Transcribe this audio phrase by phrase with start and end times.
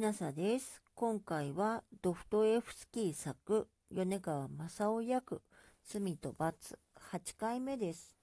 [0.00, 0.80] なさです。
[0.94, 5.42] 今回はドフトエフスキー作米川正夫役
[5.84, 6.78] 罪と罰
[7.12, 8.16] 8回目です。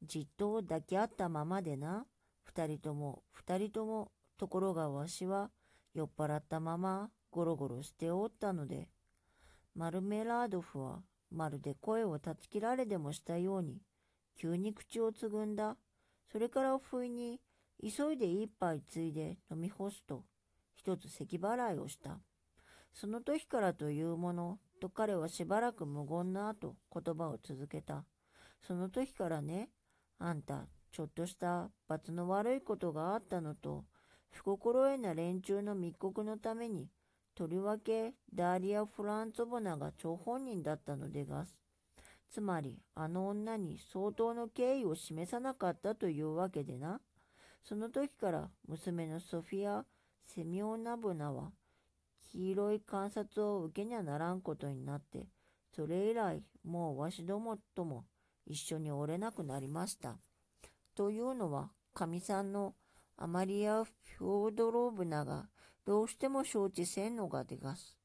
[0.00, 2.06] じっと抱き合ったままでな、
[2.44, 5.50] 二人とも二人とも、ところがわしは
[5.92, 8.88] 酔っ払ったままゴロゴロしておったので、
[9.74, 11.00] マルメラードフは
[11.32, 13.82] まるで声を断ち切られでもしたように、
[14.40, 15.76] 急に口をつぐんだ。
[16.30, 17.40] それから不意に
[17.80, 20.24] 急いで一杯ついで飲み干すと、
[20.74, 22.18] 一つ咳払いをした。
[22.92, 28.04] その時からというもの、と彼はしばらく無言の後、言葉を続けた。
[28.60, 29.70] その時からね、
[30.18, 33.84] あんた、ちょっとした罰の悪いことがあったのと、
[34.30, 36.88] 不心得な連中の密告のために、
[37.34, 41.56] とりわけダーリア・フランツォボナが張本人だったのでがす。
[42.30, 47.00] つまり、あの女に相当の敬意を示さなかったというわけでな。
[47.64, 49.84] その時から娘のソフィア・
[50.24, 51.52] セミオナブナは
[52.32, 55.26] 黄色い観察を受けにゃならんことになって、
[55.74, 58.04] それ以来もうわしどもとも
[58.46, 60.18] 一緒におれなくなりました。
[60.94, 62.74] というのは、かみさんの
[63.16, 65.48] アマリア・フョードローブナが
[65.84, 67.96] どうしても承知せんのがでがす。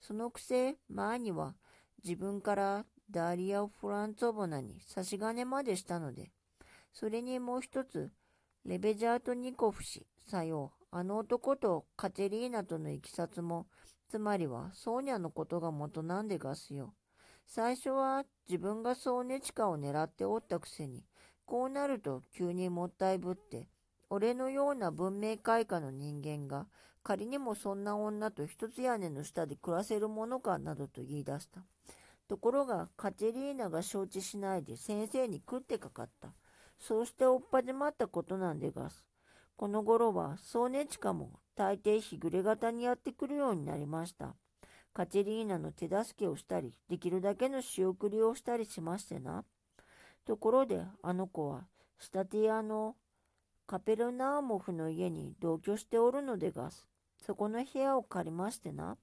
[0.00, 1.54] そのくせ、前には
[2.04, 6.30] 自分からダーリア・フランツォボナに差し金までしたので、
[6.92, 8.10] それにもう一つ、
[8.66, 13.68] レベジャートニコフ氏、さよう、あの男とカテリーナとのいきさつも、
[14.08, 16.92] つまりはソーニャのことが元なんでがすよ。
[17.46, 21.04] 最初は自分がソーネチカを狙っておったくせに、
[21.44, 23.68] こうなると急にもったいぶって、
[24.10, 26.66] 俺のような文明開化の人間が、
[27.04, 31.60] 仮にもそんな女と一つ屋根の下で暮らせるものかなどと言い出した。
[32.26, 36.34] ところが、カテリーナが承知しないで先生に食ってかかった。
[36.78, 39.04] そうしておっぱじまったことなんでがす。
[39.56, 44.34] この頃は、ソーネチカも大抵日暮れ型にやってくるようになりました。
[44.92, 49.44] カチェリーナの手助けをしたり、できるだけの仕送りをしたりしましてな。
[50.26, 51.66] ところで、あの子は、
[51.98, 52.96] スタティアの
[53.66, 56.86] カペルナーモフの家に同居しておるのでがす。
[57.26, 58.96] そこの部屋を借りましてな。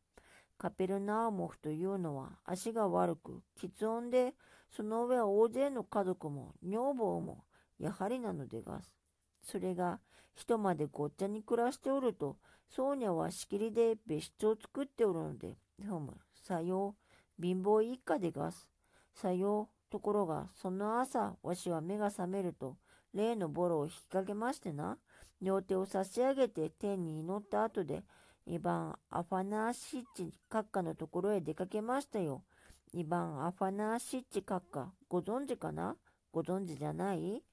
[0.57, 4.33] カペルナーモフというのは足が悪く、喫音で、
[4.71, 7.43] その上は大勢の家族も女房も
[7.79, 8.95] やはりなのでがす。
[9.41, 9.99] それが、
[10.35, 12.37] 人までごっちゃに暮らしておると、
[12.69, 16.95] ソーニャはしきりで別室を作っておるので、ふむ、さよ
[17.39, 18.69] う、貧乏一家でがす。
[19.13, 22.77] さよう、ところが、その朝、わしは目が覚めると、
[23.13, 24.97] 例のボロを引っ掛けましてな、
[25.41, 28.03] 両手を差し上げて天に祈った後で、
[28.47, 32.43] イバン・アファナーシッチ閣下のところへ出かけましたよ。
[32.91, 35.95] イバン・アファナーシッチ閣下、ご存知かな？
[36.31, 37.43] ご存知じゃない？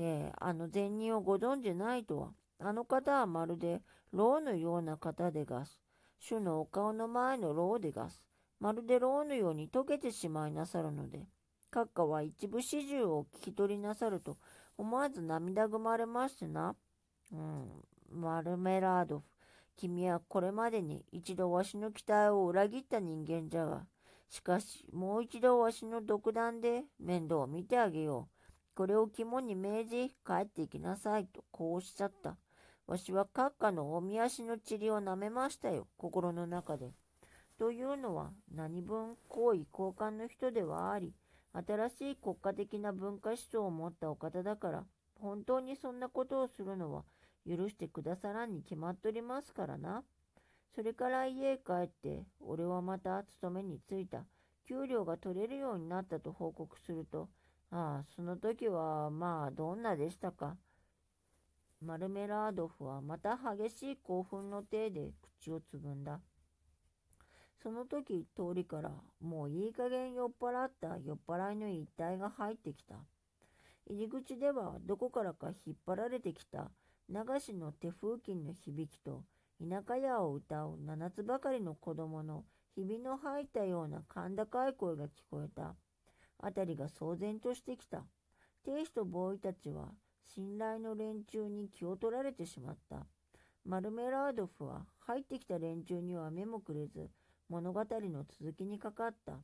[0.00, 3.82] えー、あの善人をご存じないとは、あの方はまるで
[4.12, 5.80] 牢のような方でがす。
[6.20, 8.24] 主のお顔の前の牢でがす。
[8.60, 11.26] まるで牢のように溶けてしまいなさるので、
[11.72, 14.38] 閣下は一部始終を聞き取りなさると、
[14.76, 16.76] 思わず涙ぐまれましてな。
[17.32, 17.66] うん、
[18.08, 19.24] マルメラードフ、
[19.76, 23.86] 君はこれまでに一度わしの期待を裏切った人間じゃが、
[24.28, 28.37] しかし、もう一度わしの独断で面倒を見てあげよう。
[28.78, 32.36] これを肝に銘じ、帰っていきなさいと、こうおっしゃった。
[32.86, 36.92] わしは閣下のおみ足の塵を舐めましたよ、心の中で。
[37.58, 41.12] というのは、何分好意交換の人ではあり、
[41.52, 44.84] 新しい国家的な文化思想を持ったお方だから、
[45.16, 47.02] 本当にそんなことをするのは
[47.48, 50.04] 許してくださらんに決まっておりますからな。
[50.76, 54.24] それから家へ帰って、俺はまた勤めに就いた。
[54.68, 57.28] 給料が取れるようになったと報告すると、
[57.70, 60.56] ああ、その時は、まあ、どんなでしたか？
[61.80, 66.20] マルメラードフはまた激しい興奮の体で口をつぐんだ。
[67.62, 68.90] その時、通りから、
[69.20, 72.96] もういい加減酔っ払った酔っ払いの一体が入ってきた。
[73.86, 76.70] 入り口では、どこからか引っ張られてきた
[77.08, 79.24] 流しの手風琴の響きと、
[79.60, 82.44] 田舎屋を歌う七つばかりの子供の
[82.74, 85.74] ひびの入ったような甲高い声が聞こえた。
[86.42, 88.04] 辺りが騒然としてきた。
[88.64, 89.88] 亭主とボーイたちは
[90.22, 93.06] 信頼の連中に気を取られてしまった。
[93.64, 97.10] マルメラードフは入ってきた連中には目もくれず
[97.48, 99.38] 物語の続きにかかった。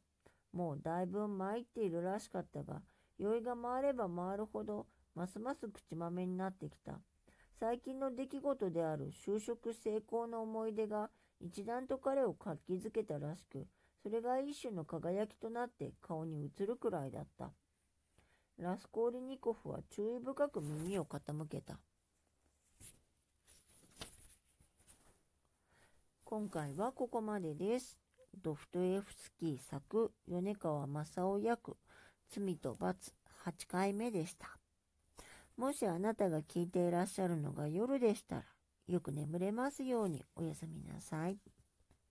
[0.53, 2.81] もうだいぶ参っているらしかったが、
[3.19, 7.01] 酔いが回れば回るほどますます口まめになってきた。
[7.59, 11.11] 最近の出来事である就職成功の思い出が
[11.41, 13.67] 一段と彼を活気づけたらしく、
[14.05, 17.53] それが一種の輝きとなって顔に映るくらいだった。
[18.59, 21.79] ラスコーリニコフは注意深く耳を傾けた。
[26.23, 27.99] 今回はここまでです。
[28.43, 31.79] ドフトエフスキー作米川正夫役
[32.29, 33.15] 罪と罰
[33.47, 34.59] 8回目でした。
[35.57, 38.43] もしあなたが聞いていらっしゃるのが夜でしたら、
[38.87, 41.39] よく眠れますようにおやすみなさい。